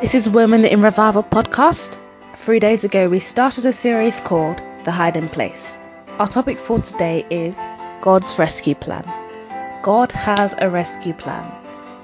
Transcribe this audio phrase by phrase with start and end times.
[0.00, 1.98] This is Women in Revival podcast.
[2.36, 5.76] Three days ago, we started a series called The Hiding Place.
[6.20, 7.58] Our topic for today is
[8.00, 9.02] God's rescue plan.
[9.82, 11.52] God has a rescue plan.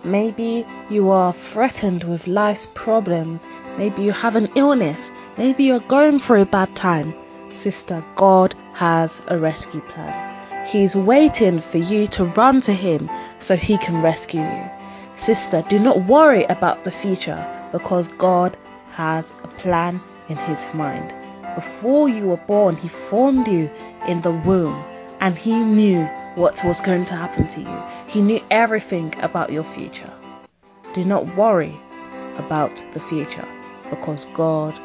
[0.02, 3.46] Maybe you are threatened with life's problems.
[3.79, 5.12] Maybe you have an illness.
[5.38, 7.15] Maybe you're going through a bad time.
[7.52, 10.66] Sister, God has a rescue plan.
[10.66, 14.70] He's waiting for you to run to Him so He can rescue you.
[15.15, 18.56] Sister, do not worry about the future because God
[18.92, 21.12] has a plan in His mind.
[21.56, 23.69] Before you were born, He formed you
[24.06, 24.84] in the womb
[25.19, 26.05] and He knew
[26.37, 27.82] what was going to happen to you.
[28.06, 30.12] He knew everything about your future.
[30.95, 31.74] Do not worry
[32.37, 33.48] about the future
[33.91, 34.79] because God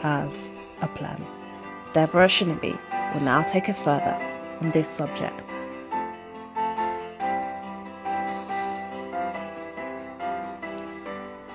[0.00, 0.50] has
[0.82, 1.24] a plan.
[1.92, 4.18] Deborah Shinabi will now take us further
[4.60, 5.56] on this subject.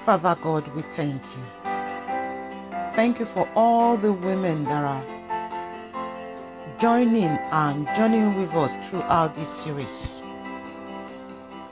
[0.06, 1.44] Father God, we thank you.
[2.94, 5.03] Thank you for all the women that are
[6.80, 10.22] joining and joining with us throughout this series.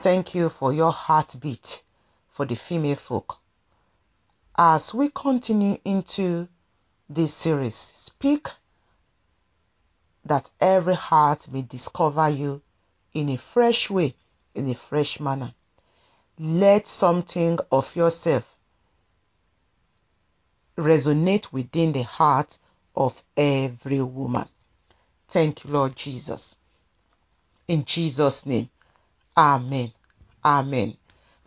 [0.01, 1.83] Thank you for your heartbeat
[2.31, 3.37] for the female folk.
[4.57, 6.47] As we continue into
[7.07, 8.47] this series, speak
[10.25, 12.63] that every heart may discover you
[13.13, 14.15] in a fresh way,
[14.55, 15.53] in a fresh manner
[16.45, 18.43] let something of yourself
[20.77, 22.57] resonate within the heart
[22.97, 24.49] of every woman.
[25.29, 26.57] Thank you, Lord Jesus.
[27.69, 28.69] In Jesus' name,
[29.37, 29.93] Amen.
[30.43, 30.97] Amen.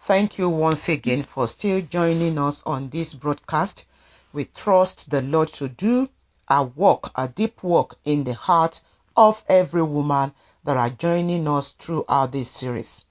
[0.07, 3.85] Thank you once again for still joining us on this broadcast.
[4.33, 6.09] We trust the Lord to do
[6.49, 8.81] a work, a deep work in the heart
[9.15, 10.33] of every woman
[10.65, 13.06] that are joining us throughout this series.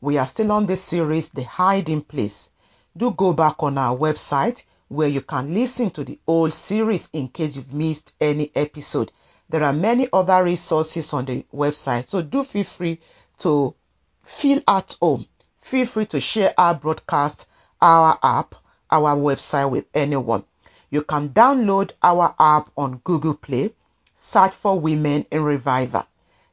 [0.00, 2.50] We are still on this series, The Hiding Place.
[2.96, 7.30] Do go back on our website where you can listen to the old series in
[7.30, 9.10] case you've missed any episode.
[9.48, 13.00] There are many other resources on the website, so do feel free
[13.38, 13.74] to
[14.22, 15.26] feel at home.
[15.58, 17.48] Feel free to share our broadcast,
[17.82, 18.54] our app,
[18.92, 20.44] our website with anyone.
[20.90, 23.74] You can download our app on Google Play,
[24.14, 26.06] search for Women in Revival.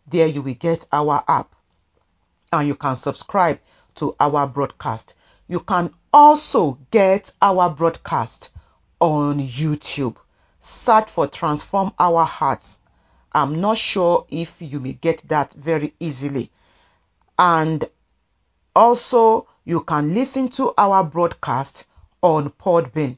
[0.07, 1.54] There you will get our app
[2.51, 3.59] and you can subscribe
[3.95, 5.15] to our broadcast.
[5.47, 8.49] You can also get our broadcast
[8.99, 10.15] on YouTube.
[10.59, 12.79] Search for Transform Our Hearts.
[13.33, 16.51] I'm not sure if you may get that very easily.
[17.37, 17.87] And
[18.75, 21.87] also, you can listen to our broadcast
[22.21, 23.17] on Podbean.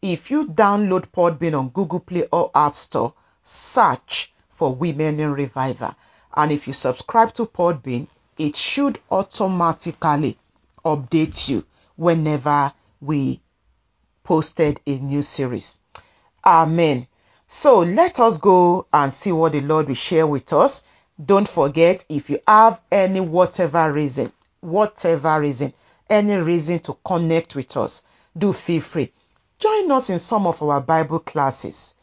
[0.00, 3.14] If you download Podbean on Google Play or App Store,
[3.44, 5.94] search for Women in Revival.
[6.34, 8.08] And if you subscribe to Podbean,
[8.38, 10.38] it should automatically
[10.84, 11.64] update you
[11.96, 13.40] whenever we
[14.22, 15.78] posted a new series.
[16.44, 17.06] Amen.
[17.46, 20.82] So let us go and see what the Lord will share with us.
[21.24, 25.74] Don't forget if you have any whatever reason, whatever reason,
[26.08, 28.04] any reason to connect with us,
[28.36, 29.12] do feel free.
[29.58, 31.96] Join us in some of our Bible classes.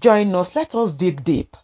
[0.00, 0.56] Join us.
[0.56, 1.56] Let us dig deep.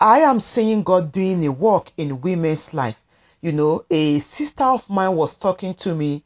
[0.00, 2.98] I am seeing God doing a work in women's life
[3.40, 6.22] you know, a sister of mine was talking to me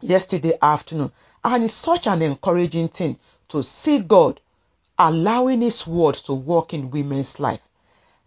[0.00, 1.12] yesterday afternoon,
[1.42, 3.18] and it's such an encouraging thing
[3.48, 4.40] to see God
[4.98, 7.60] allowing His word to work in women's life.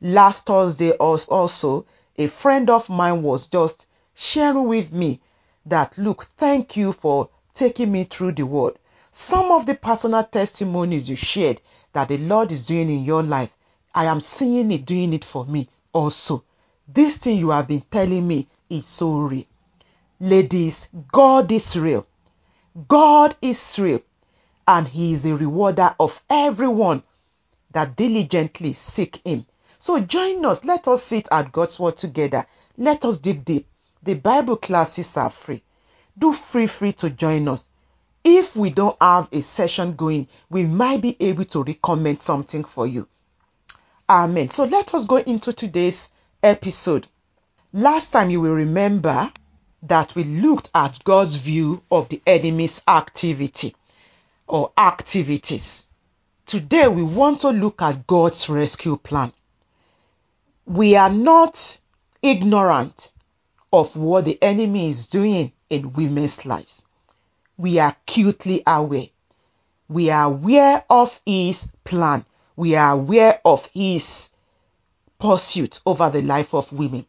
[0.02, 1.86] Last Thursday, also,
[2.18, 5.20] a friend of mine was just sharing with me
[5.66, 8.78] that, look, thank you for taking me through the word.
[9.12, 11.62] Some of the personal testimonies you shared
[11.94, 13.52] that the Lord is doing in your life,
[13.96, 16.44] I am seeing it doing it for me also.
[16.88, 19.46] This thing you have been telling me is so real.
[20.20, 22.08] Ladies, God is real.
[22.88, 24.02] God is real.
[24.68, 27.04] And He is a rewarder of everyone
[27.72, 29.46] that diligently seek Him.
[29.80, 30.64] So join us.
[30.64, 32.48] Let us sit at God's Word together.
[32.78, 33.68] Let us dig deep.
[34.04, 35.64] The Bible classes are free.
[36.18, 37.68] Do free free to join us.
[38.24, 42.88] If we don't have a session going, we might be able to recommend something for
[42.88, 43.08] you.
[44.10, 44.50] Amen.
[44.50, 46.10] So let us go into today's
[46.48, 47.08] episode.
[47.74, 49.32] Last time you will remember
[49.84, 53.76] that we looked at God's view of the enemy's activity
[54.48, 55.86] or activities.
[56.46, 59.34] Today we want to look at God's rescue plan.
[60.66, 61.80] We are not
[62.22, 63.12] ignorant
[63.74, 66.86] of what the enemy is doing in women's lives.
[67.58, 69.08] We are acutely aware.
[69.90, 72.26] We are aware of his plan.
[72.56, 74.30] We are aware of his
[75.20, 77.06] pursuit over the life of women.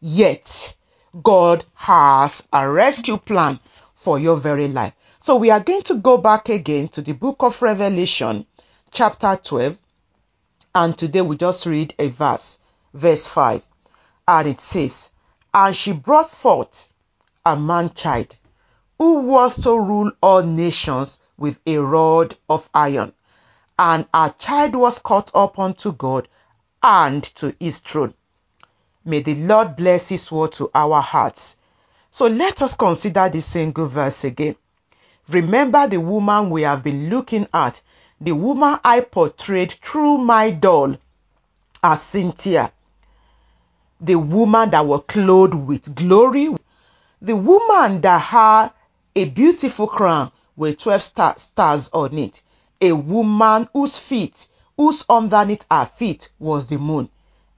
[0.00, 0.76] Yet,
[1.22, 3.60] God has a rescue plan
[3.96, 4.94] for your very life.
[5.18, 8.46] So we are going to go back again to the book of Revelation,
[8.90, 9.76] chapter 12,
[10.74, 12.58] and today we just read a verse,
[12.94, 13.62] verse 5,
[14.28, 15.10] and it says,
[15.52, 16.88] And she brought forth
[17.44, 18.36] a man child,
[18.98, 23.12] who was to rule all nations with a rod of iron,
[23.78, 26.28] and our child was caught up unto God
[26.82, 28.14] and to his throne.
[29.04, 31.56] May the Lord bless his word to our hearts.
[32.10, 34.56] So let us consider this single verse again.
[35.28, 37.80] Remember the woman we have been looking at,
[38.20, 40.96] the woman I portrayed through my doll
[41.82, 42.72] as Cynthia,
[44.00, 46.54] the woman that was clothed with glory,
[47.20, 48.70] the woman that had
[49.14, 52.42] a beautiful crown with 12 star- stars on it,
[52.80, 54.48] a woman whose feet,
[54.78, 57.10] whose underneath her feet was the moon,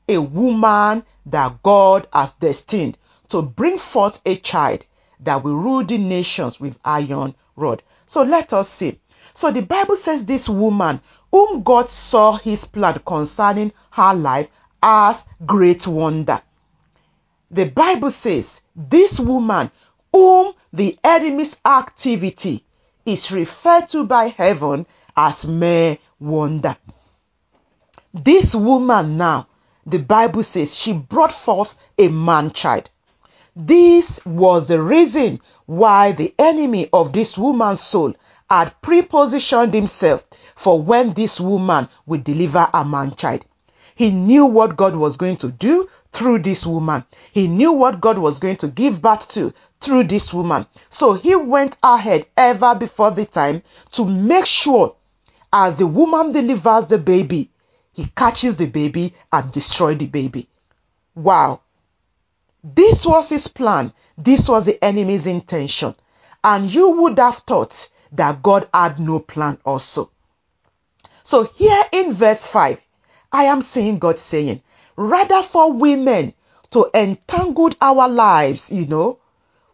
[0.08, 2.96] a woman that God has destined
[3.28, 4.84] to bring forth a child
[5.20, 7.82] that will rule the nations with iron rod.
[8.06, 8.98] So let us see.
[9.34, 11.00] So the Bible says this woman,
[11.30, 14.48] whom God saw his plan concerning her life
[14.82, 16.40] as great wonder.
[17.50, 19.70] The Bible says this woman,
[20.10, 22.64] whom the enemy's activity
[23.04, 26.76] is referred to by heaven as mere wonder.
[28.12, 29.46] This woman now,
[29.86, 32.90] the Bible says she brought forth a man child.
[33.54, 38.14] This was the reason why the enemy of this woman's soul
[38.50, 40.24] had prepositioned himself
[40.56, 43.44] for when this woman would deliver a man child.
[43.94, 47.04] He knew what God was going to do through this woman.
[47.32, 50.66] He knew what God was going to give birth to through this woman.
[50.88, 54.96] So he went ahead ever before the time to make sure
[55.52, 57.50] as the woman delivers the baby,
[57.92, 60.48] he catches the baby and destroys the baby.
[61.14, 61.60] Wow.
[62.62, 63.92] This was his plan.
[64.16, 65.94] This was the enemy's intention.
[66.44, 70.10] And you would have thought that God had no plan also.
[71.22, 72.80] So here in verse 5,
[73.32, 74.62] I am seeing God saying,
[74.96, 76.34] rather for women
[76.70, 79.18] to entangle our lives, you know,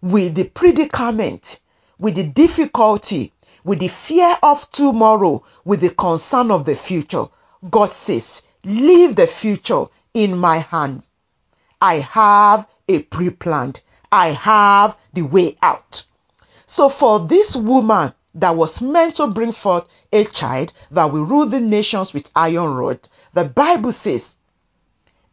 [0.01, 1.61] with the predicament,
[1.99, 3.33] with the difficulty,
[3.65, 7.27] with the fear of tomorrow, with the concern of the future.
[7.71, 11.11] God says, leave the future in my hands.
[11.81, 13.81] I have a pre planned,
[14.11, 16.05] I have the way out.
[16.67, 21.47] So, for this woman that was meant to bring forth a child that will rule
[21.47, 24.37] the nations with iron rod, the Bible says,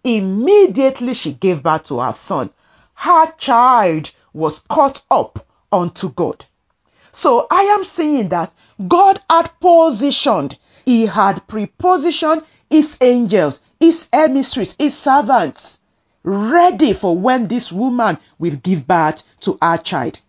[0.04, 2.50] immediately she gave birth to her son.
[2.94, 6.46] Her child was caught up unto God.
[7.12, 8.54] So I am saying that
[8.88, 15.80] God had positioned, He had prepositioned His angels, His emissaries, His servants,
[16.24, 20.20] ready for when this woman will give birth to her child.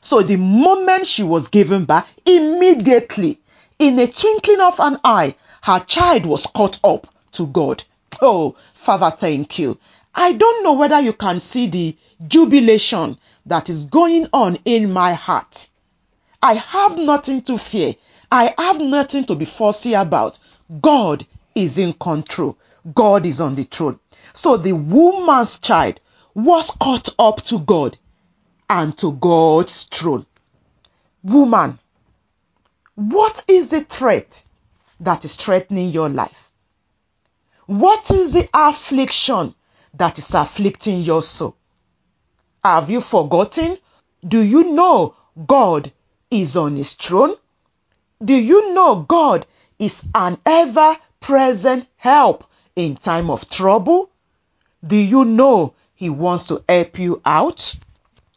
[0.00, 3.40] So the moment she was given birth, immediately,
[3.78, 7.84] in a twinkling of an eye, her child was caught up to God.
[8.20, 9.78] Oh, Father, thank you.
[10.14, 11.96] I don't know whether you can see the
[12.26, 15.68] jubilation that is going on in my heart.
[16.42, 17.94] I have nothing to fear.
[18.30, 20.38] I have nothing to be fussy about.
[20.80, 22.58] God is in control.
[22.94, 23.98] God is on the throne.
[24.34, 26.00] So the woman's child
[26.34, 27.98] was caught up to God
[28.68, 30.26] and to God's throne.
[31.22, 31.78] Woman,
[32.94, 34.44] what is the threat
[35.00, 36.50] that is threatening your life?
[37.66, 39.54] What is the affliction
[39.94, 41.56] that is afflicting your soul?
[42.64, 43.78] Have you forgotten?
[44.26, 45.14] Do you know
[45.46, 45.92] God
[46.30, 47.36] is on his throne?
[48.24, 49.46] Do you know God
[49.78, 52.44] is an ever present help
[52.74, 54.10] in time of trouble?
[54.84, 57.76] Do you know he wants to help you out?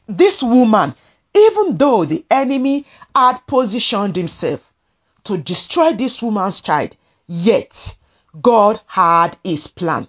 [0.07, 0.93] This woman,
[1.33, 2.85] even though the enemy
[3.15, 4.71] had positioned himself
[5.23, 6.95] to destroy this woman's child,
[7.25, 7.95] yet
[8.39, 10.07] God had his plan.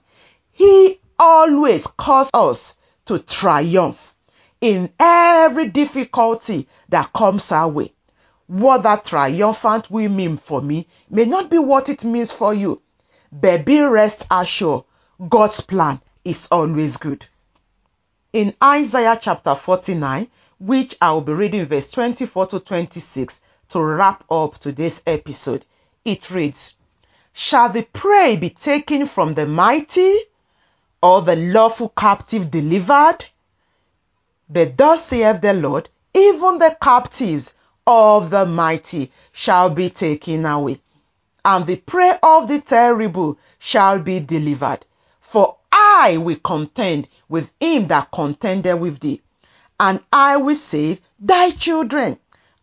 [0.51, 2.77] He always calls us
[3.07, 4.15] to triumph
[4.61, 7.93] in every difficulty that comes our way.
[8.53, 12.83] What that triumphant will mean for me may not be what it means for you.
[13.33, 14.85] But be rest assured,
[15.27, 17.25] God's plan is always good.
[18.31, 20.29] In Isaiah chapter 49,
[20.61, 23.41] which I will be reading verse 24 to 26
[23.71, 25.65] to wrap up today's episode,
[26.05, 26.75] it reads,
[27.33, 30.15] Shall the prey be taken from the mighty,
[31.03, 33.25] or the lawful captive delivered?
[34.51, 37.55] But thus saith the Lord, even the captives
[37.87, 40.81] of the mighty shall be taken away,
[41.45, 44.85] and the prey of the terrible shall be delivered.
[45.21, 49.21] For I will contend with him that contended with thee,
[49.81, 52.19] and I will save thy children.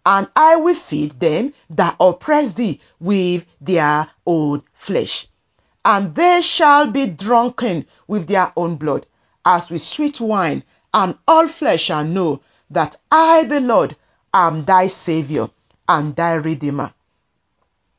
[0.06, 5.28] and I will feed them that oppress thee with their own flesh.
[5.84, 9.06] And they shall be drunken with their own blood,
[9.46, 13.96] as with sweet wine, and all flesh shall know that I, the Lord,
[14.34, 15.50] am thy Savior
[15.88, 16.94] and thy Redeemer,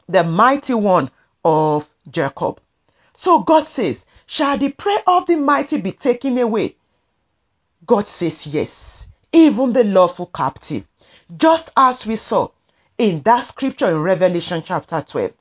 [0.09, 1.11] the mighty one
[1.45, 2.61] of Jacob.
[3.15, 6.77] So God says, Shall the prey of the mighty be taken away?
[7.87, 10.85] God says, Yes, even the lawful captive.
[11.37, 12.49] Just as we saw
[12.99, 15.33] in that scripture in Revelation chapter 12.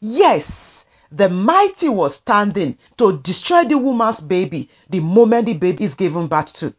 [0.00, 5.94] Yes, the mighty was standing to destroy the woman's baby the moment the baby is
[5.94, 6.72] given birth to.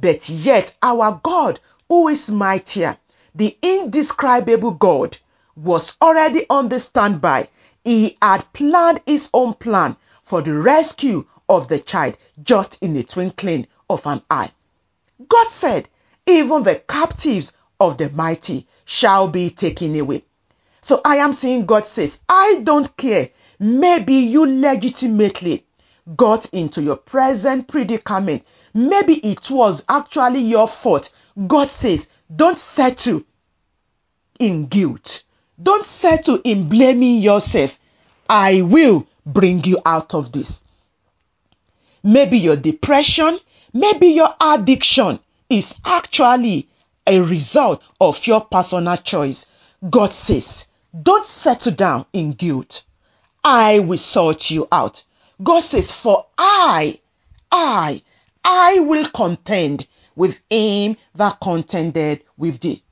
[0.00, 2.96] But yet, our God, who is mightier,
[3.34, 5.18] the indescribable God,
[5.56, 7.48] was already on the standby.
[7.84, 13.04] He had planned his own plan for the rescue of the child just in the
[13.04, 14.52] twinkling of an eye.
[15.28, 15.88] God said,
[16.26, 20.24] even the captives of the mighty shall be taken away.
[20.82, 23.30] So I am saying God says, I don't care.
[23.58, 25.66] Maybe you legitimately
[26.16, 28.44] got into your present predicament.
[28.74, 31.10] Maybe it was actually your fault.
[31.46, 33.22] God says, don't settle
[34.38, 35.24] in guilt.
[35.62, 37.78] Don't settle in blaming yourself.
[38.28, 40.62] I will bring you out of this.
[42.02, 43.38] Maybe your depression,
[43.72, 46.68] maybe your addiction is actually
[47.06, 49.46] a result of your personal choice.
[49.88, 50.66] God says,
[51.02, 52.84] don't settle down in guilt.
[53.42, 55.02] I will sort you out.
[55.42, 57.00] God says, for I,
[57.50, 58.02] I,
[58.44, 62.82] I will contend with him that contended with thee.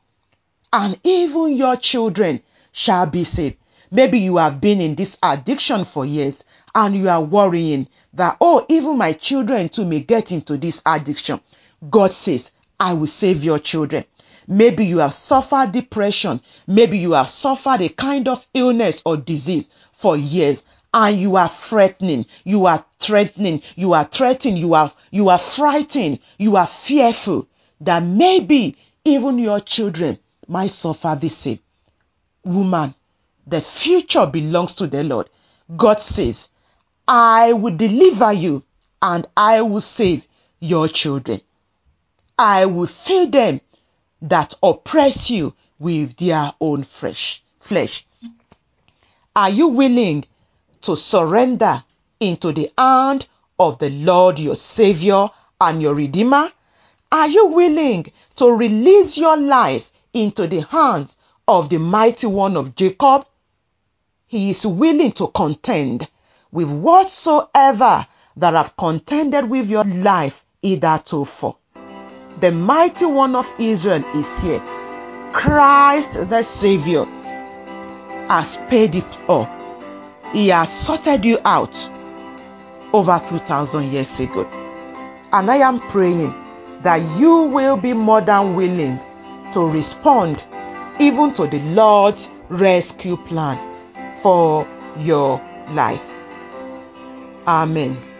[0.72, 3.56] And even your children shall be saved.
[3.90, 6.42] Maybe you have been in this addiction for years
[6.74, 11.40] and you are worrying that, oh, even my children too may get into this addiction.
[11.90, 12.50] God says,
[12.80, 14.04] I will save your children.
[14.48, 16.40] Maybe you have suffered depression.
[16.66, 19.68] Maybe you have suffered a kind of illness or disease
[20.00, 20.62] for years
[20.94, 26.18] and you are threatening, you are threatening, you are threatening, you are, you are frightened,
[26.38, 27.46] you are fearful
[27.80, 31.58] that maybe even your children might suffer the same.
[32.44, 32.94] Woman,
[33.46, 35.28] the future belongs to the Lord.
[35.76, 36.48] God says,
[37.08, 38.62] I will deliver you
[39.00, 40.26] and I will save
[40.60, 41.40] your children.
[42.38, 43.60] I will fill them
[44.20, 47.42] that oppress you with their own flesh.
[47.60, 48.06] Flesh.
[49.34, 50.24] Are you willing
[50.82, 51.84] to surrender
[52.20, 53.26] into the hand
[53.58, 55.28] of the Lord your Savior
[55.60, 56.50] and your Redeemer?
[57.10, 62.74] Are you willing to release your life into the hands of the mighty one of
[62.74, 63.26] Jacob?
[64.26, 66.08] He is willing to contend
[66.50, 71.56] with whatsoever that have contended with your life hitherto for.
[72.40, 74.62] The mighty one of Israel is here.
[75.32, 77.04] Christ the Savior
[78.28, 79.61] has paid it all.
[80.32, 81.76] He has sorted you out
[82.92, 84.44] over 2000 years ago.
[85.32, 86.34] And I am praying
[86.82, 88.98] that you will be more than willing
[89.52, 90.44] to respond
[90.98, 93.58] even to the Lord's rescue plan
[94.22, 96.04] for your life.
[97.46, 98.11] Amen.